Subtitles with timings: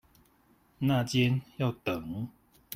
[0.79, 2.27] 那間要等